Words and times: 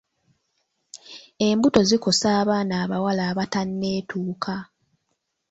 Embuto 1.47 1.79
zikosa 1.89 2.27
abaana 2.41 2.73
abawala 2.83 3.23
abatanneetuuka. 3.31 4.55